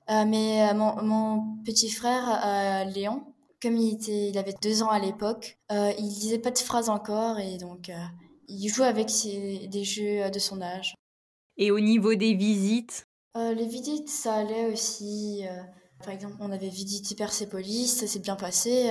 mais 0.08 0.74
mon, 0.74 1.00
mon, 1.02 1.56
petit 1.64 1.90
frère, 1.90 2.86
Léon, 2.92 3.22
comme 3.62 3.76
il, 3.76 3.94
était, 3.94 4.30
il 4.30 4.38
avait 4.38 4.56
deux 4.60 4.82
ans 4.82 4.88
à 4.88 4.98
l'époque, 4.98 5.58
il 5.70 6.08
disait 6.08 6.40
pas 6.40 6.50
de 6.50 6.58
phrases 6.58 6.88
encore 6.88 7.38
et 7.38 7.58
donc 7.58 7.92
il 8.48 8.68
jouait 8.68 8.88
avec 8.88 9.06
des 9.06 9.84
jeux 9.84 10.28
de 10.28 10.38
son 10.40 10.60
âge. 10.60 10.94
Et 11.56 11.70
au 11.70 11.78
niveau 11.78 12.16
des 12.16 12.34
visites? 12.34 13.06
Les 13.36 13.66
visites, 13.66 14.08
ça 14.08 14.34
allait 14.34 14.72
aussi. 14.72 15.44
par 16.00 16.12
exemple, 16.12 16.34
on 16.40 16.50
avait 16.50 16.68
visité 16.68 17.14
Persépolis, 17.14 17.86
ça 17.86 18.08
s'est 18.08 18.18
bien 18.18 18.34
passé 18.34 18.90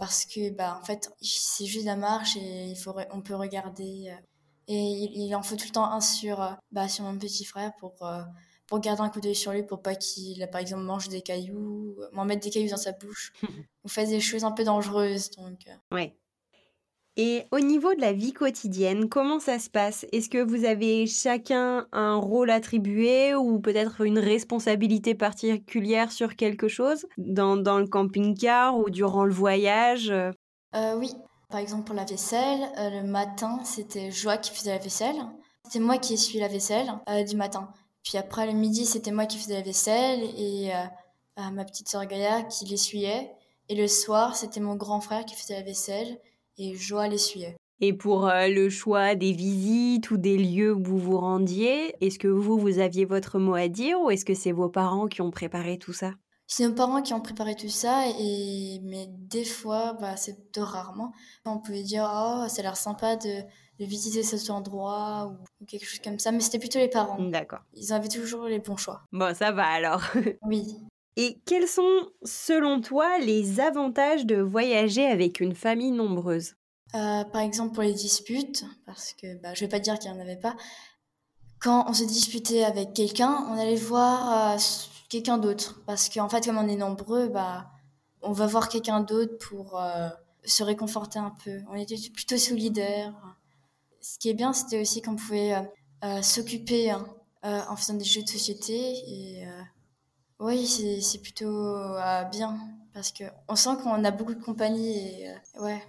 parce 0.00 0.24
que 0.24 0.50
bah 0.50 0.78
en 0.80 0.84
fait 0.84 1.12
c'est 1.20 1.66
juste 1.66 1.84
la 1.84 1.94
marche 1.94 2.36
et 2.36 2.64
il 2.64 2.76
faut 2.76 2.94
on 3.12 3.20
peut 3.20 3.36
regarder 3.36 4.10
euh, 4.10 4.20
et 4.66 4.74
il, 4.74 5.34
en 5.34 5.42
faut 5.42 5.56
tout 5.56 5.66
le 5.66 5.72
temps 5.72 5.92
un 5.92 6.00
sur 6.00 6.40
euh, 6.40 6.52
bah, 6.72 6.88
sur 6.88 7.04
mon 7.04 7.18
petit 7.18 7.44
frère 7.44 7.72
pour 7.78 8.06
euh, 8.06 8.22
pour 8.66 8.80
garder 8.80 9.02
un 9.02 9.10
coup 9.10 9.20
d'œil 9.20 9.34
sur 9.34 9.52
lui 9.52 9.62
pour 9.62 9.82
pas 9.82 9.94
qu'il 9.94 10.48
par 10.50 10.60
exemple 10.60 10.84
mange 10.84 11.08
des 11.08 11.20
cailloux 11.20 11.96
m'en 12.12 12.24
mettre 12.24 12.42
des 12.42 12.50
cailloux 12.50 12.70
dans 12.70 12.76
sa 12.78 12.92
bouche 12.92 13.32
ou 13.84 13.88
fasse 13.88 14.08
des 14.08 14.20
choses 14.20 14.44
un 14.44 14.52
peu 14.52 14.64
dangereuses 14.64 15.30
donc 15.32 15.68
ouais 15.92 16.16
et 17.22 17.44
au 17.50 17.60
niveau 17.60 17.92
de 17.92 18.00
la 18.00 18.14
vie 18.14 18.32
quotidienne, 18.32 19.10
comment 19.10 19.40
ça 19.40 19.58
se 19.58 19.68
passe? 19.68 20.06
Est-ce 20.10 20.30
que 20.30 20.42
vous 20.42 20.64
avez 20.64 21.06
chacun 21.06 21.86
un 21.92 22.16
rôle 22.16 22.48
attribué 22.48 23.34
ou 23.34 23.60
peut-être 23.60 24.00
une 24.00 24.18
responsabilité 24.18 25.14
particulière 25.14 26.12
sur 26.12 26.34
quelque 26.34 26.66
chose? 26.66 27.04
Dans, 27.18 27.56
le 27.56 27.86
camping-car 27.86 28.78
ou 28.78 28.88
durant 28.88 29.26
le 29.26 29.34
voyage 29.34 30.10
euh, 30.10 30.32
Oui, 30.96 31.12
par 31.50 31.60
exemple 31.60 31.84
pour 31.84 31.94
la 31.94 32.06
vaisselle, 32.06 32.62
euh, 32.78 32.88
le 32.88 33.02
matin 33.06 33.60
c'était 33.64 34.10
Joie 34.10 34.38
qui 34.38 34.52
faisait 34.52 34.72
la 34.72 34.78
vaisselle. 34.78 35.20
C'était 35.66 35.84
moi 35.84 35.98
qui 35.98 36.14
essuyais 36.14 36.40
la 36.40 36.48
vaisselle 36.48 36.90
euh, 37.10 37.22
du 37.22 37.36
matin. 37.36 37.68
Puis 38.02 38.16
après 38.16 38.46
le 38.46 38.54
midi 38.54 38.86
c'était 38.86 39.12
moi 39.12 39.26
qui 39.26 39.36
faisais 39.36 39.56
la 39.56 39.62
vaisselle 39.62 40.22
et 40.38 40.72
ma 41.36 41.66
petite 41.66 41.90
sœur 41.90 42.06
Gaïa 42.06 42.44
qui 42.44 42.64
l'essuyait. 42.64 43.30
Et 43.68 43.74
le 43.74 43.88
soir, 43.88 44.36
c'était 44.36 44.58
mon 44.58 44.74
grand 44.74 45.02
frère 45.02 45.26
qui 45.26 45.36
faisait 45.36 45.54
la 45.54 45.62
vaisselle 45.62 46.18
et 46.60 46.74
Joa 46.74 47.08
l'essuyait. 47.08 47.56
Et 47.80 47.94
pour 47.94 48.28
euh, 48.28 48.46
le 48.48 48.68
choix 48.68 49.14
des 49.14 49.32
visites 49.32 50.10
ou 50.10 50.18
des 50.18 50.36
lieux 50.36 50.74
où 50.74 50.82
vous 50.82 50.98
vous 50.98 51.18
rendiez, 51.18 51.94
est-ce 52.04 52.18
que 52.18 52.28
vous, 52.28 52.58
vous 52.58 52.78
aviez 52.78 53.06
votre 53.06 53.38
mot 53.38 53.54
à 53.54 53.68
dire 53.68 53.98
ou 54.00 54.10
est-ce 54.10 54.26
que 54.26 54.34
c'est 54.34 54.52
vos 54.52 54.68
parents 54.68 55.06
qui 55.06 55.22
ont 55.22 55.30
préparé 55.30 55.78
tout 55.78 55.94
ça? 55.94 56.12
C'est 56.46 56.66
nos 56.68 56.74
parents 56.74 57.00
qui 57.00 57.14
ont 57.14 57.20
préparé 57.20 57.54
tout 57.54 57.68
ça, 57.68 58.06
et... 58.18 58.80
mais 58.82 59.06
des 59.08 59.44
fois, 59.44 59.96
bah, 60.00 60.16
c'est 60.16 60.34
plutôt 60.34 60.64
rarement. 60.64 61.12
On 61.44 61.58
pouvait 61.58 61.84
dire 61.84 62.10
Oh, 62.12 62.44
ça 62.48 62.60
a 62.60 62.62
l'air 62.62 62.76
sympa 62.76 63.16
de, 63.16 63.42
de 63.78 63.84
visiter 63.84 64.22
cet 64.24 64.50
endroit 64.50 65.32
ou 65.60 65.64
quelque 65.64 65.86
chose 65.86 66.00
comme 66.00 66.18
ça, 66.18 66.32
mais 66.32 66.40
c'était 66.40 66.58
plutôt 66.58 66.80
les 66.80 66.88
parents. 66.88 67.22
D'accord. 67.22 67.60
Ils 67.72 67.92
avaient 67.92 68.08
toujours 68.08 68.46
les 68.46 68.58
bons 68.58 68.76
choix. 68.76 69.02
Bon, 69.12 69.34
ça 69.34 69.52
va 69.52 69.64
alors. 69.64 70.02
oui. 70.42 70.76
Et 71.16 71.40
quels 71.44 71.68
sont, 71.68 72.08
selon 72.22 72.80
toi, 72.80 73.18
les 73.18 73.60
avantages 73.60 74.26
de 74.26 74.36
voyager 74.36 75.06
avec 75.06 75.40
une 75.40 75.54
famille 75.54 75.90
nombreuse? 75.90 76.54
Euh, 76.94 77.22
par 77.24 77.42
exemple 77.42 77.72
pour 77.72 77.84
les 77.84 77.92
disputes, 77.92 78.64
parce 78.84 79.12
que 79.12 79.40
bah, 79.40 79.54
je 79.54 79.60
vais 79.60 79.68
pas 79.68 79.78
dire 79.78 79.98
qu'il 79.98 80.10
n'y 80.10 80.18
en 80.18 80.20
avait 80.20 80.36
pas. 80.36 80.56
Quand 81.60 81.84
on 81.88 81.92
se 81.92 82.04
disputait 82.04 82.64
avec 82.64 82.94
quelqu'un, 82.94 83.46
on 83.48 83.58
allait 83.58 83.76
voir 83.76 84.54
euh, 84.54 84.58
quelqu'un 85.08 85.38
d'autre. 85.38 85.82
Parce 85.86 86.08
qu'en 86.08 86.28
fait, 86.28 86.44
comme 86.44 86.58
on 86.58 86.66
est 86.66 86.76
nombreux, 86.76 87.28
bah, 87.28 87.70
on 88.22 88.32
va 88.32 88.46
voir 88.46 88.68
quelqu'un 88.68 89.00
d'autre 89.00 89.38
pour 89.38 89.80
euh, 89.80 90.08
se 90.44 90.64
réconforter 90.64 91.18
un 91.18 91.34
peu. 91.44 91.60
On 91.70 91.74
était 91.74 91.96
plutôt 92.12 92.38
solidaires. 92.38 93.14
Ce 94.00 94.18
qui 94.18 94.30
est 94.30 94.34
bien, 94.34 94.52
c'était 94.52 94.80
aussi 94.80 95.02
qu'on 95.02 95.16
pouvait 95.16 95.54
s'occuper 96.22 96.90
hein, 96.90 97.06
en 97.42 97.76
faisant 97.76 97.94
des 97.94 98.04
jeux 98.04 98.22
de 98.22 98.28
société. 98.28 98.74
Et 98.74 99.44
oui, 100.40 100.66
c'est 100.66 101.22
plutôt 101.22 101.94
bien. 102.32 102.58
Parce 102.92 103.12
qu'on 103.12 103.56
sent 103.56 103.70
qu'on 103.82 104.04
a 104.04 104.10
beaucoup 104.10 104.34
de 104.34 104.42
compagnie. 104.42 105.22
Et, 105.22 105.34
ouais. 105.60 105.82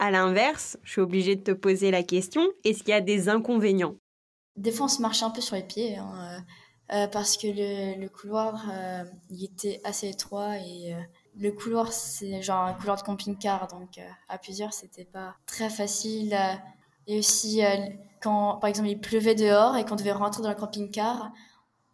À 0.00 0.10
l'inverse, 0.10 0.78
je 0.82 0.92
suis 0.92 1.00
obligée 1.02 1.36
de 1.36 1.42
te 1.42 1.50
poser 1.50 1.90
la 1.90 2.02
question, 2.02 2.40
est-ce 2.64 2.78
qu'il 2.78 2.88
y 2.88 2.94
a 2.94 3.02
des 3.02 3.28
inconvénients? 3.28 3.96
Des 4.56 4.72
fois, 4.72 4.86
on 4.86 4.88
se 4.88 5.02
marche 5.02 5.22
un 5.22 5.28
peu 5.28 5.42
sur 5.42 5.56
les 5.56 5.62
pieds, 5.62 5.98
hein, 5.98 6.42
euh, 6.90 6.96
euh, 6.96 7.06
parce 7.06 7.36
que 7.36 7.46
le, 7.46 8.08
couloir, 8.08 8.64
euh, 8.72 9.04
il 9.28 9.44
était 9.44 9.78
assez 9.84 10.08
étroit 10.08 10.56
et 10.56 10.96
le 11.36 11.52
couloir, 11.52 11.92
c'est 11.92 12.40
genre 12.40 12.64
un 12.64 12.72
couloir 12.72 12.96
de 12.96 13.02
camping-car, 13.02 13.68
donc 13.68 14.00
à 14.30 14.38
plusieurs, 14.38 14.72
c'était 14.72 15.04
pas 15.04 15.36
très 15.44 15.68
facile. 15.68 16.34
et 17.06 17.18
aussi, 17.18 17.60
quand 18.22 18.56
par 18.56 18.68
exemple 18.68 18.88
il 18.88 18.98
pleuvait 18.98 19.34
dehors 19.34 19.76
et 19.76 19.84
qu'on 19.84 19.96
devait 19.96 20.12
rentrer 20.12 20.42
dans 20.42 20.48
le 20.48 20.54
camping-car, 20.54 21.30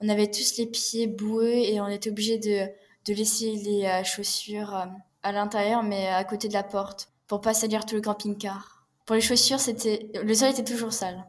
on 0.01 0.09
avait 0.09 0.31
tous 0.31 0.57
les 0.59 0.67
pieds 0.67 1.07
boueux 1.07 1.55
et 1.55 1.81
on 1.81 1.89
était 1.89 2.11
obligé 2.11 2.39
de, 2.39 2.67
de 3.07 3.15
laisser 3.15 3.53
les 3.53 4.03
chaussures 4.05 4.87
à 5.23 5.33
l'intérieur, 5.33 5.83
mais 5.83 6.09
à 6.09 6.25
côté 6.25 6.49
de 6.49 6.53
la 6.53 6.63
porte 6.63 7.11
pour 7.27 7.41
pas 7.41 7.55
salir 7.55 7.85
tout 7.85 7.97
le 7.97 8.01
camping-car. 8.01 8.87
Pour 9.05 9.15
les 9.15 9.23
chaussures, 9.23 9.61
c'était 9.61 10.11
le 10.23 10.35
sol 10.35 10.51
était 10.51 10.65
toujours 10.65 10.93
sale. 10.93 11.25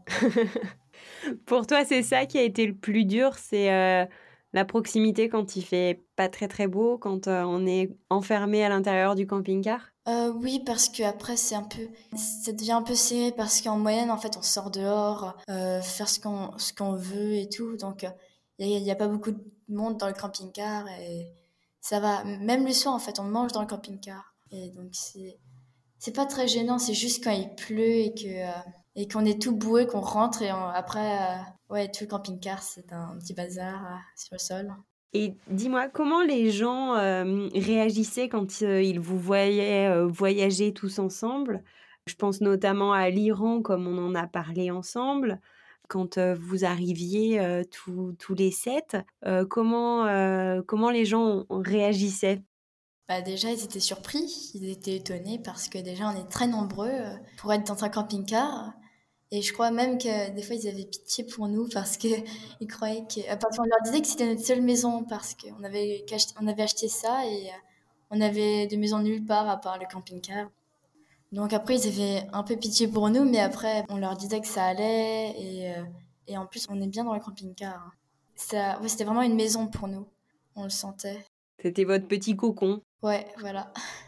pour 1.45 1.67
toi, 1.67 1.86
c'est 1.86 2.03
ça 2.03 2.25
qui 2.25 2.38
a 2.38 2.43
été 2.43 2.65
le 2.65 2.75
plus 2.75 3.05
dur, 3.05 3.36
c'est 3.38 3.71
euh, 3.71 4.05
la 4.53 4.65
proximité 4.65 5.29
quand 5.29 5.55
il 5.55 5.63
fait 5.63 6.03
pas 6.15 6.29
très 6.29 6.47
très 6.47 6.67
beau, 6.67 6.97
quand 6.97 7.27
euh, 7.27 7.43
on 7.43 7.65
est 7.67 7.91
enfermé 8.09 8.63
à 8.63 8.69
l'intérieur 8.69 9.15
du 9.15 9.27
camping-car? 9.27 9.81
Euh, 10.07 10.31
oui, 10.41 10.62
parce 10.65 10.89
que 10.89 11.03
après 11.03 11.36
c'est 11.36 11.55
un 11.55 11.63
peu, 11.63 11.89
ça 12.15 12.51
devient 12.51 12.71
un 12.71 12.81
peu 12.81 12.95
serré 12.95 13.31
parce 13.36 13.62
qu'en 13.62 13.77
moyenne, 13.77 14.09
en 14.09 14.17
fait, 14.17 14.38
on 14.38 14.41
sort 14.41 14.71
dehors, 14.71 15.36
faire 15.47 16.09
ce 16.09 16.19
qu'on 16.19 16.57
ce 16.57 16.74
qu'on 16.74 16.93
veut 16.93 17.33
et 17.33 17.50
tout, 17.50 17.75
donc 17.77 18.05
il 18.59 18.83
n'y 18.83 18.91
a, 18.91 18.95
pas 18.95 19.07
beaucoup 19.07 19.31
de 19.31 19.43
monde 19.69 19.97
dans 19.97 20.07
le 20.07 20.13
camping-car 20.13 20.87
et 20.87 21.27
ça 21.81 21.99
va. 21.99 22.23
Même 22.23 22.65
le 22.65 22.73
soir, 22.73 22.95
en 22.95 22.99
fait, 22.99 23.19
on 23.19 23.23
mange 23.23 23.51
dans 23.51 23.61
le 23.61 23.67
camping-car 23.67 24.33
et 24.51 24.69
donc 24.71 24.89
c'est 25.99 26.15
pas 26.15 26.25
très 26.25 26.47
gênant, 26.47 26.79
c'est 26.79 26.93
juste 26.93 27.23
quand 27.23 27.31
il 27.31 27.53
pleut 27.55 27.97
et 27.97 28.13
que 28.13 28.27
euh, 28.27 28.61
et 28.95 29.07
qu'on 29.07 29.25
est 29.25 29.39
tout 29.39 29.55
boueux, 29.55 29.85
qu'on 29.85 30.01
rentre 30.01 30.41
et 30.41 30.49
après, 30.49 31.17
euh, 31.19 31.35
ouais, 31.69 31.87
tout 31.91 32.05
le 32.05 32.07
camping-car, 32.07 32.63
c'est 32.63 32.91
un 32.91 33.15
petit 33.19 33.35
bazar 33.35 33.85
euh, 33.85 33.95
sur 34.15 34.33
le 34.33 34.39
sol. 34.39 34.73
Et 35.13 35.35
dis-moi, 35.49 35.87
comment 35.87 36.23
les 36.23 36.51
gens 36.51 36.93
réagissaient 36.93 38.27
quand 38.27 38.61
ils 38.61 38.99
vous 38.99 39.17
voyaient 39.17 40.03
voyager 40.05 40.73
tous 40.73 40.99
ensemble? 40.99 41.63
Je 42.07 42.15
pense 42.15 42.41
notamment 42.41 42.93
à 42.93 43.09
l'Iran, 43.09 43.61
comme 43.61 43.87
on 43.87 43.97
en 44.05 44.15
a 44.15 44.27
parlé 44.27 44.69
ensemble. 44.69 45.39
Quand 45.88 46.17
vous 46.20 46.65
arriviez 46.65 47.63
tous 47.72 48.36
les 48.36 48.51
sept, 48.51 48.98
comment, 49.50 50.62
comment 50.65 50.89
les 50.89 51.06
gens 51.06 51.46
réagissaient? 51.50 52.41
Bah 53.08 53.22
déjà, 53.22 53.51
ils 53.51 53.63
étaient 53.63 53.79
surpris, 53.79 54.51
ils 54.53 54.70
étaient 54.70 54.98
étonnés 54.98 55.39
parce 55.39 55.70
que 55.70 55.77
déjà, 55.77 56.10
on 56.10 56.20
est 56.20 56.27
très 56.29 56.48
nombreux 56.48 56.89
euh, 56.89 57.15
pour 57.38 57.53
être 57.53 57.65
dans 57.65 57.86
un 57.86 57.89
camping-car. 57.89 58.74
Et 59.32 59.41
je 59.41 59.53
crois 59.53 59.72
même 59.72 59.98
que 59.98 60.29
des 60.32 60.41
fois, 60.41 60.56
ils 60.58 60.67
avaient 60.67 60.86
pitié 60.86 61.24
pour 61.24 61.48
nous 61.48 61.70
parce 61.70 61.96
qu'ils 61.96 62.24
croyaient 62.70 63.06
que. 63.08 63.22
Euh, 63.32 63.38
parce 63.38 63.58
qu'on 63.58 63.63
leur 63.63 63.82
disait 63.86 64.01
que 64.01 64.08
c'était 64.08 64.27
notre 64.27 64.46
seule 64.46 64.62
maison 64.62 65.06
parce 65.06 65.36
qu'on 65.36 65.63
avait, 65.63 66.06
on 66.41 66.48
avait 66.48 66.63
acheté 66.63 66.89
ça 66.89 67.25
et 67.25 67.48
euh, 67.48 67.53
on 68.12 68.20
avait 68.20 68.67
de 68.67 68.75
maison 68.75 69.00
nulle 69.00 69.24
part 69.24 69.48
à 69.50 69.58
part 69.58 69.79
le 69.79 69.86
camping-car. 69.89 70.50
Donc 71.31 71.53
après, 71.53 71.75
ils 71.75 71.88
avaient 71.88 72.27
un 72.34 72.43
peu 72.43 72.55
pitié 72.55 72.88
pour 72.88 73.10
nous, 73.10 73.24
mais 73.25 73.39
après, 73.39 73.84
on 73.89 73.98
leur 73.98 74.15
disait 74.15 74.39
que 74.39 74.48
ça 74.48 74.65
allait 74.65 75.31
et, 75.38 75.74
et 76.27 76.38
en 76.38 76.46
plus, 76.46 76.65
on 76.69 76.81
est 76.81 76.88
bien 76.88 77.03
dans 77.03 77.13
le 77.13 77.19
camping-car. 77.19 77.91
Ça, 78.36 78.79
ouais, 78.81 78.88
c'était 78.88 79.03
vraiment 79.03 79.24
une 79.24 79.36
maison 79.36 79.67
pour 79.67 79.88
nous. 79.88 80.07
On 80.55 80.63
le 80.63 80.69
sentait. 80.69 81.25
C'était 81.62 81.84
votre 81.84 82.07
petit 82.07 82.36
cocon. 82.36 82.81
Ouais, 83.01 83.25
voilà. 83.39 83.74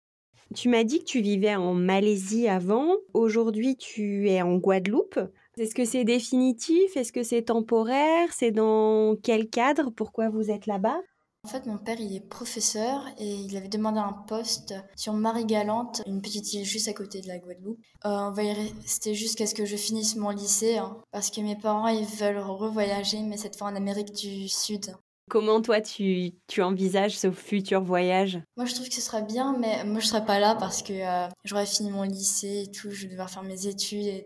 Tu 0.55 0.67
m'as 0.67 0.83
dit 0.83 0.97
que 0.97 1.05
tu 1.05 1.21
vivais 1.21 1.53
en 1.53 1.75
Malaisie 1.75 2.47
avant. 2.47 2.95
Aujourd'hui, 3.13 3.77
tu 3.77 4.29
es 4.29 4.41
en 4.41 4.55
Guadeloupe. 4.55 5.19
Est-ce 5.59 5.75
que 5.75 5.85
c'est 5.85 6.03
définitif? 6.03 6.97
Est-ce 6.97 7.11
que 7.11 7.21
c'est 7.21 7.43
temporaire? 7.43 8.33
C'est 8.33 8.49
dans 8.49 9.15
quel 9.21 9.47
cadre? 9.47 9.91
Pourquoi 9.91 10.29
vous 10.29 10.49
êtes 10.49 10.65
là-bas? 10.65 10.99
En 11.45 11.47
fait, 11.47 11.65
mon 11.65 11.77
père, 11.77 11.99
il 11.99 12.13
est 12.15 12.19
professeur 12.19 13.05
et 13.17 13.33
il 13.33 13.55
avait 13.55 13.69
demandé 13.69 13.99
un 13.99 14.11
poste 14.11 14.73
sur 14.95 15.13
Marie-Galante, 15.13 16.01
une 16.05 16.21
petite 16.21 16.53
île 16.53 16.65
juste 16.65 16.89
à 16.89 16.93
côté 16.93 17.21
de 17.21 17.27
la 17.27 17.37
Guadeloupe. 17.37 17.79
Euh, 18.05 18.09
on 18.09 18.31
va 18.31 18.43
y 18.43 18.51
rester 18.53 19.15
jusqu'à 19.15 19.47
ce 19.47 19.55
que 19.55 19.65
je 19.65 19.77
finisse 19.77 20.15
mon 20.17 20.31
lycée, 20.31 20.77
hein, 20.77 20.97
parce 21.11 21.31
que 21.31 21.39
mes 21.39 21.55
parents, 21.55 21.87
ils 21.87 22.05
veulent 22.05 22.39
revoyager, 22.39 23.21
mais 23.21 23.37
cette 23.37 23.57
fois 23.57 23.69
en 23.69 23.75
Amérique 23.75 24.13
du 24.13 24.49
Sud. 24.49 24.93
Comment 25.29 25.61
toi 25.61 25.79
tu, 25.79 26.33
tu, 26.47 26.61
envisages 26.61 27.17
ce 27.17 27.31
futur 27.31 27.83
voyage? 27.83 28.41
Moi 28.57 28.65
je 28.65 28.73
trouve 28.73 28.89
que 28.89 28.95
ce 28.95 29.01
sera 29.01 29.21
bien, 29.21 29.55
mais 29.59 29.83
moi 29.85 29.99
je 29.99 30.07
serai 30.07 30.25
pas 30.25 30.39
là 30.39 30.55
parce 30.55 30.81
que 30.81 30.93
euh, 30.93 31.29
j'aurais 31.45 31.67
fini 31.67 31.91
mon 31.91 32.01
lycée 32.01 32.63
et 32.65 32.71
tout, 32.71 32.89
je 32.89 33.03
vais 33.03 33.11
devoir 33.11 33.29
faire 33.29 33.43
mes 33.43 33.67
études. 33.67 34.07
Et 34.07 34.25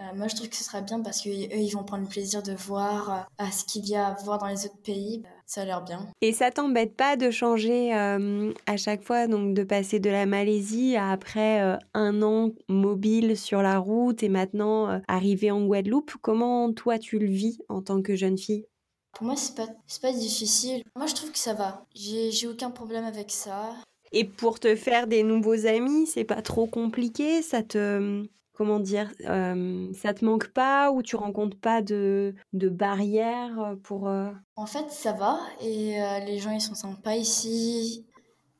euh, 0.00 0.14
moi 0.14 0.26
je 0.28 0.34
trouve 0.34 0.48
que 0.48 0.56
ce 0.56 0.64
sera 0.64 0.80
bien 0.80 1.02
parce 1.02 1.20
qu'eux 1.20 1.30
ils 1.30 1.70
vont 1.70 1.84
prendre 1.84 2.04
le 2.04 2.08
plaisir 2.08 2.42
de 2.42 2.54
voir 2.54 3.28
euh, 3.40 3.44
ce 3.50 3.64
qu'il 3.64 3.86
y 3.86 3.94
a 3.94 4.08
à 4.08 4.14
voir 4.24 4.38
dans 4.38 4.46
les 4.46 4.64
autres 4.64 4.80
pays. 4.82 5.22
Ça 5.46 5.62
a 5.62 5.64
l'air 5.64 5.82
bien. 5.82 6.08
Et 6.20 6.32
ça 6.32 6.50
t'embête 6.50 6.96
pas 6.96 7.16
de 7.16 7.30
changer 7.30 7.92
à 7.92 8.76
chaque 8.76 9.02
fois, 9.02 9.28
donc 9.28 9.54
de 9.54 9.62
passer 9.62 10.00
de 10.00 10.10
la 10.10 10.26
Malaisie 10.26 10.96
à 10.96 11.10
après 11.10 11.78
un 11.94 12.22
an 12.22 12.50
mobile 12.68 13.38
sur 13.38 13.62
la 13.62 13.78
route 13.78 14.22
et 14.22 14.28
maintenant 14.28 15.00
arriver 15.08 15.50
en 15.50 15.64
Guadeloupe? 15.64 16.12
Comment 16.20 16.72
toi 16.72 16.98
tu 16.98 17.18
le 17.18 17.26
vis 17.26 17.58
en 17.68 17.80
tant 17.80 18.02
que 18.02 18.16
jeune 18.16 18.36
fille? 18.36 18.66
Pour 19.12 19.26
moi, 19.26 19.36
c'est 19.36 19.54
pas, 19.54 19.68
pas 20.02 20.12
difficile. 20.12 20.82
Moi, 20.94 21.06
je 21.06 21.14
trouve 21.14 21.32
que 21.32 21.38
ça 21.38 21.54
va. 21.54 21.86
J'ai 21.94 22.46
aucun 22.46 22.70
problème 22.70 23.04
avec 23.04 23.30
ça. 23.30 23.74
Et 24.12 24.24
pour 24.24 24.60
te 24.60 24.76
faire 24.76 25.06
des 25.06 25.22
nouveaux 25.22 25.66
amis, 25.66 26.06
c'est 26.06 26.24
pas 26.24 26.42
trop 26.42 26.66
compliqué? 26.66 27.40
Ça 27.40 27.62
te. 27.62 28.26
Comment 28.56 28.80
dire 28.80 29.12
euh, 29.28 29.92
Ça 29.92 30.14
te 30.14 30.24
manque 30.24 30.48
pas 30.48 30.90
ou 30.90 31.02
tu 31.02 31.16
rencontres 31.16 31.58
pas 31.58 31.82
de, 31.82 32.34
de 32.54 32.68
barrières 32.68 33.76
pour. 33.82 34.08
Euh? 34.08 34.30
En 34.56 34.66
fait, 34.66 34.90
ça 34.90 35.12
va. 35.12 35.38
Et 35.60 36.02
euh, 36.02 36.20
les 36.20 36.38
gens, 36.38 36.52
ils 36.52 36.60
sont 36.60 36.74
sympas 36.74 37.16
ici. 37.16 38.06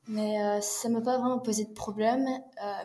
Mais 0.08 0.60
ça 0.60 0.88
m'a 0.88 1.00
pas 1.00 1.18
vraiment 1.18 1.40
posé 1.40 1.64
de 1.64 1.72
problème. 1.72 2.24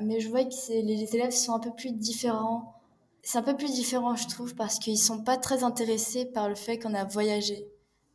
mais 0.01 0.19
je 0.19 0.27
vois 0.27 0.43
que 0.43 0.71
les 0.71 1.15
élèves 1.15 1.29
sont 1.29 1.53
un 1.53 1.59
peu 1.59 1.69
plus 1.69 1.91
différents 1.91 2.81
c'est 3.23 3.37
un 3.37 3.43
peu 3.43 3.55
plus 3.55 3.73
différent, 3.73 4.15
je 4.15 4.27
trouve, 4.27 4.55
parce 4.55 4.79
qu'ils 4.79 4.97
sont 4.97 5.23
pas 5.23 5.37
très 5.37 5.63
intéressés 5.63 6.25
par 6.25 6.49
le 6.49 6.55
fait 6.55 6.79
qu'on 6.79 6.93
a 6.93 7.03
voyagé. 7.03 7.67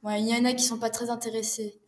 il 0.04 0.28
y 0.28 0.34
en 0.34 0.44
a 0.44 0.52
qui 0.52 0.64
sont 0.64 0.78
pas 0.78 0.90
très 0.90 1.10
intéressés. 1.10 1.80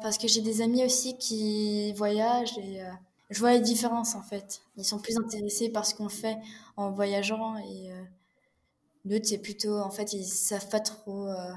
Parce 0.00 0.18
que 0.18 0.28
j'ai 0.28 0.42
des 0.42 0.60
amis 0.60 0.84
aussi 0.84 1.16
qui 1.16 1.92
voyagent 1.94 2.58
et 2.58 2.82
je 3.30 3.40
vois 3.40 3.52
les 3.52 3.60
différences 3.60 4.14
en 4.14 4.22
fait. 4.22 4.62
Ils 4.76 4.84
sont 4.84 4.98
plus 4.98 5.16
intéressés 5.16 5.70
par 5.70 5.86
ce 5.86 5.94
qu'on 5.94 6.08
fait 6.08 6.36
en 6.76 6.90
voyageant 6.90 7.56
et 7.56 7.92
euh, 7.92 8.02
d'autres, 9.04 9.26
c'est 9.26 9.38
plutôt, 9.42 9.78
en 9.78 9.90
fait, 9.90 10.12
ils 10.12 10.24
savent 10.24 10.68
pas 10.68 10.80
trop. 10.80 11.28
Euh. 11.28 11.52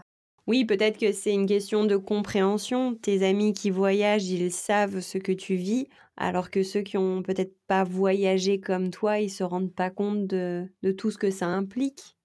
Oui, 0.47 0.65
peut-être 0.65 0.97
que 0.97 1.11
c'est 1.11 1.33
une 1.33 1.45
question 1.45 1.85
de 1.85 1.95
compréhension. 1.95 2.95
Tes 2.95 3.23
amis 3.27 3.53
qui 3.53 3.69
voyagent, 3.69 4.29
ils 4.29 4.51
savent 4.51 4.99
ce 4.99 5.17
que 5.19 5.31
tu 5.31 5.55
vis 5.55 5.87
alors 6.19 6.51
que 6.51 6.63
ceux 6.63 6.81
qui 6.81 6.97
ont 6.97 7.23
peut-être 7.23 7.55
pas 7.65 7.85
voyagé 7.85 8.59
comme 8.59 8.91
toi, 8.91 9.19
ils 9.19 9.29
se 9.29 9.43
rendent 9.43 9.73
pas 9.73 9.89
compte 9.89 10.27
de, 10.27 10.69
tout 10.97 11.11
ce 11.11 11.17
que 11.17 11.31
ça 11.31 11.47
implique. 11.47 12.17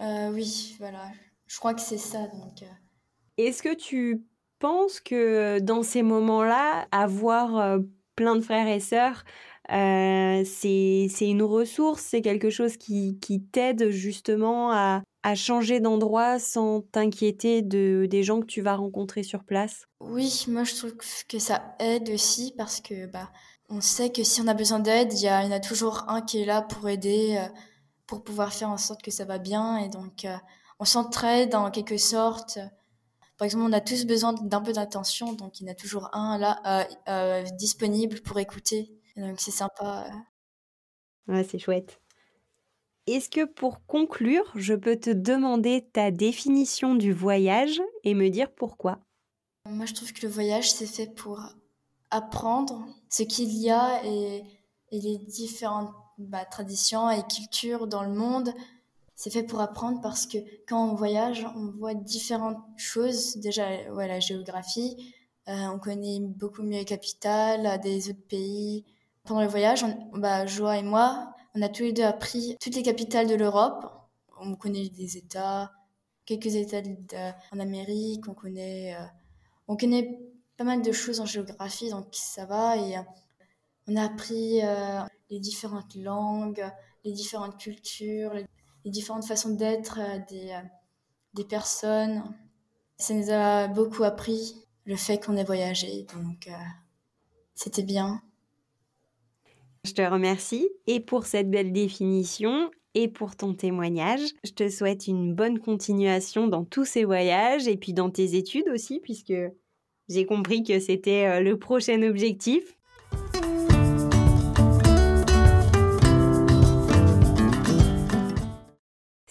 Euh, 0.00 0.30
oui, 0.32 0.76
voilà. 0.80 1.10
Je 1.46 1.56
crois 1.58 1.72
que 1.72 1.80
c'est 1.80 1.96
ça. 1.96 2.26
Donc. 2.26 2.62
Euh. 2.62 2.66
Est-ce 3.38 3.62
que 3.62 3.74
tu 3.74 4.24
pense 4.58 4.98
que 4.98 5.60
dans 5.60 5.84
ces 5.84 6.02
moments-là, 6.02 6.88
avoir 6.90 7.56
euh, 7.58 7.78
plein 8.16 8.34
de 8.34 8.40
frères 8.40 8.68
et 8.68 8.80
sœurs, 8.80 9.24
euh, 9.72 10.42
c'est 10.44 11.08
une 11.20 11.42
ressource, 11.42 12.02
c'est 12.02 12.22
quelque 12.22 12.50
chose 12.50 12.76
qui, 12.76 13.18
qui 13.20 13.42
t'aide 13.42 13.90
justement 13.90 14.72
à, 14.72 15.02
à 15.22 15.34
changer 15.34 15.80
d'endroit 15.80 16.38
sans 16.38 16.82
t'inquiéter 16.82 17.62
de, 17.62 18.06
des 18.08 18.22
gens 18.22 18.40
que 18.40 18.46
tu 18.46 18.60
vas 18.60 18.76
rencontrer 18.76 19.24
sur 19.24 19.42
place 19.44 19.86
Oui, 20.00 20.44
moi 20.48 20.64
je 20.64 20.74
trouve 20.76 20.94
que 21.28 21.38
ça 21.38 21.74
aide 21.80 22.10
aussi 22.10 22.54
parce 22.56 22.80
que 22.80 23.06
bah, 23.06 23.30
on 23.68 23.80
sait 23.80 24.10
que 24.10 24.22
si 24.22 24.40
on 24.40 24.46
a 24.46 24.54
besoin 24.54 24.78
d'aide, 24.78 25.12
il 25.12 25.24
y, 25.24 25.30
en 25.30 25.50
a 25.50 25.60
toujours 25.60 26.04
un 26.08 26.22
qui 26.22 26.42
est 26.42 26.44
là 26.44 26.62
pour 26.62 26.88
aider, 26.88 27.36
euh, 27.38 27.48
pour 28.06 28.22
pouvoir 28.22 28.52
faire 28.52 28.70
en 28.70 28.76
sorte 28.76 29.02
que 29.02 29.10
ça 29.10 29.24
va 29.24 29.38
bien. 29.38 29.78
Et 29.78 29.88
donc, 29.88 30.24
euh, 30.24 30.36
on 30.78 30.84
s'entraide 30.84 31.54
en 31.54 31.70
quelque 31.70 31.98
sorte. 31.98 32.58
Par 33.38 33.44
exemple, 33.44 33.64
on 33.64 33.72
a 33.72 33.80
tous 33.80 34.06
besoin 34.06 34.32
d'un 34.32 34.60
peu 34.60 34.72
d'attention, 34.72 35.32
donc 35.32 35.60
il 35.60 35.66
y 35.66 35.68
en 35.68 35.72
a 35.72 35.74
toujours 35.74 36.08
un 36.14 36.38
là 36.38 36.86
euh, 37.08 37.42
disponible 37.58 38.20
pour 38.22 38.38
écouter. 38.38 38.90
donc, 39.16 39.40
c'est 39.40 39.50
sympa. 39.50 40.08
Ouais, 41.28 41.44
c'est 41.44 41.58
chouette. 41.58 42.00
Est-ce 43.06 43.30
que 43.30 43.44
pour 43.44 43.86
conclure, 43.86 44.50
je 44.56 44.74
peux 44.74 44.96
te 44.96 45.10
demander 45.10 45.86
ta 45.92 46.10
définition 46.10 46.96
du 46.96 47.12
voyage 47.12 47.80
et 48.02 48.14
me 48.14 48.30
dire 48.30 48.50
pourquoi? 48.52 48.98
Moi, 49.68 49.86
je 49.86 49.94
trouve 49.94 50.12
que 50.12 50.26
le 50.26 50.32
voyage, 50.32 50.72
c'est 50.72 50.86
fait 50.86 51.14
pour 51.14 51.40
apprendre 52.10 52.86
ce 53.08 53.22
qu'il 53.22 53.52
y 53.52 53.70
a 53.70 54.04
et, 54.04 54.42
les 54.92 55.18
différentes 55.18 55.92
bah, 56.18 56.44
traditions 56.44 57.10
et 57.10 57.22
cultures 57.26 57.86
dans 57.86 58.02
le 58.02 58.12
monde. 58.12 58.52
C'est 59.16 59.30
fait 59.30 59.42
pour 59.42 59.60
apprendre 59.60 60.00
parce 60.02 60.26
que 60.26 60.38
quand 60.68 60.90
on 60.90 60.94
voyage, 60.94 61.46
on 61.56 61.70
voit 61.70 61.94
différentes 61.94 62.62
choses. 62.76 63.36
Déjà, 63.38 63.66
ouais, 63.92 64.06
la 64.06 64.20
géographie, 64.20 65.14
euh, 65.48 65.66
on 65.72 65.78
connaît 65.78 66.20
beaucoup 66.20 66.62
mieux 66.62 66.78
les 66.78 66.84
capitales 66.84 67.80
des 67.80 68.10
autres 68.10 68.26
pays. 68.28 68.84
Pendant 69.24 69.40
le 69.42 69.48
voyage, 69.48 69.84
bah, 70.12 70.46
Joa 70.46 70.78
et 70.78 70.82
moi, 70.82 71.34
on 71.54 71.62
a 71.62 71.68
tous 71.68 71.84
les 71.84 71.92
deux 71.92 72.04
appris 72.04 72.56
toutes 72.60 72.76
les 72.76 72.82
capitales 72.82 73.26
de 73.26 73.34
l'Europe. 73.34 73.86
On 74.38 74.54
connaît 74.54 74.90
des 74.90 75.16
États, 75.16 75.72
quelques 76.26 76.54
États 76.54 76.82
en 77.52 77.58
Amérique, 77.58 78.28
on 78.28 78.34
connaît, 78.34 78.94
euh, 78.94 79.04
on 79.66 79.76
connaît 79.76 80.20
pas 80.58 80.64
mal 80.64 80.82
de 80.82 80.92
choses 80.92 81.20
en 81.20 81.26
géographie, 81.26 81.90
donc 81.90 82.08
ça 82.12 82.44
va. 82.44 82.76
Et 82.76 82.98
euh, 82.98 83.02
on 83.88 83.96
a 83.96 84.04
appris 84.04 84.60
euh, 84.62 85.00
les 85.30 85.40
différentes 85.40 85.94
langues, 85.94 86.64
les 87.04 87.12
différentes 87.12 87.58
cultures, 87.58 88.34
différentes 88.90 89.24
façons 89.24 89.54
d'être 89.54 89.98
euh, 90.00 90.18
des, 90.28 90.58
des 91.34 91.44
personnes. 91.44 92.22
Ça 92.98 93.14
nous 93.14 93.30
a 93.30 93.68
beaucoup 93.68 94.04
appris 94.04 94.54
le 94.84 94.96
fait 94.96 95.18
qu'on 95.18 95.36
ait 95.36 95.44
voyagé, 95.44 96.06
donc 96.14 96.48
c'était 97.54 97.82
bien. 97.82 98.22
Je 99.84 99.92
te 99.92 100.02
remercie 100.02 100.68
et 100.86 101.00
pour 101.00 101.26
cette 101.26 101.50
belle 101.50 101.72
définition 101.72 102.70
et 102.96 103.08
pour 103.08 103.36
ton 103.36 103.54
témoignage. 103.54 104.22
Je 104.42 104.52
te 104.52 104.68
souhaite 104.70 105.06
une 105.06 105.34
bonne 105.34 105.58
continuation 105.58 106.48
dans 106.48 106.64
tous 106.64 106.86
ces 106.86 107.04
voyages 107.04 107.68
et 107.68 107.76
puis 107.76 107.92
dans 107.92 108.10
tes 108.10 108.36
études 108.36 108.68
aussi, 108.68 109.00
puisque 109.00 109.34
j'ai 110.08 110.24
compris 110.24 110.62
que 110.62 110.80
c'était 110.80 111.26
euh, 111.26 111.40
le 111.40 111.58
prochain 111.58 112.02
objectif. 112.02 112.75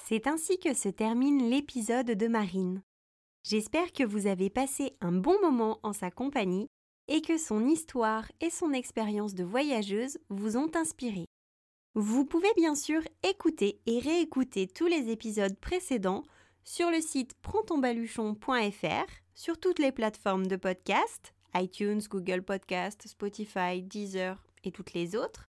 C'est 0.07 0.27
ainsi 0.27 0.59
que 0.59 0.75
se 0.75 0.87
termine 0.87 1.49
l'épisode 1.49 2.11
de 2.11 2.27
Marine. 2.27 2.83
J'espère 3.43 3.91
que 3.91 4.03
vous 4.03 4.27
avez 4.27 4.51
passé 4.51 4.95
un 5.01 5.11
bon 5.11 5.35
moment 5.41 5.79
en 5.81 5.93
sa 5.93 6.11
compagnie 6.11 6.67
et 7.07 7.23
que 7.23 7.39
son 7.39 7.65
histoire 7.65 8.31
et 8.39 8.51
son 8.51 8.71
expérience 8.71 9.33
de 9.33 9.43
voyageuse 9.43 10.19
vous 10.29 10.57
ont 10.57 10.69
inspiré. 10.75 11.25
Vous 11.95 12.23
pouvez 12.23 12.53
bien 12.55 12.75
sûr 12.75 13.01
écouter 13.23 13.81
et 13.87 13.97
réécouter 13.97 14.67
tous 14.67 14.85
les 14.85 15.09
épisodes 15.09 15.57
précédents 15.57 16.23
sur 16.63 16.91
le 16.91 17.01
site 17.01 17.33
prendtonbaluchon.fr 17.41 19.11
sur 19.33 19.59
toutes 19.59 19.79
les 19.79 19.91
plateformes 19.91 20.45
de 20.45 20.55
podcast, 20.55 21.33
iTunes, 21.55 22.01
Google 22.07 22.43
Podcast, 22.43 23.07
Spotify, 23.07 23.81
Deezer 23.81 24.45
et 24.63 24.71
toutes 24.71 24.93
les 24.93 25.15
autres, 25.15 25.49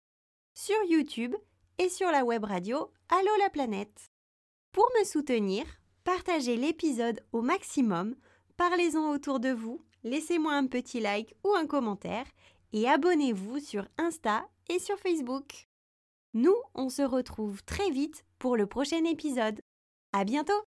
sur 0.54 0.82
YouTube 0.88 1.36
et 1.78 1.88
sur 1.88 2.10
la 2.10 2.24
web 2.24 2.42
radio 2.42 2.90
Allô 3.10 3.30
la 3.38 3.50
planète. 3.50 4.09
Pour 4.72 4.88
me 4.98 5.04
soutenir, 5.04 5.64
partagez 6.04 6.56
l'épisode 6.56 7.20
au 7.32 7.42
maximum, 7.42 8.14
parlez-en 8.56 9.10
autour 9.10 9.40
de 9.40 9.50
vous, 9.50 9.84
laissez-moi 10.04 10.54
un 10.54 10.66
petit 10.66 11.00
like 11.00 11.34
ou 11.44 11.54
un 11.54 11.66
commentaire 11.66 12.26
et 12.72 12.88
abonnez-vous 12.88 13.58
sur 13.58 13.88
Insta 13.98 14.46
et 14.68 14.78
sur 14.78 14.96
Facebook. 14.98 15.66
Nous, 16.34 16.54
on 16.74 16.88
se 16.88 17.02
retrouve 17.02 17.64
très 17.64 17.90
vite 17.90 18.24
pour 18.38 18.56
le 18.56 18.66
prochain 18.66 19.04
épisode. 19.04 19.60
À 20.12 20.24
bientôt! 20.24 20.69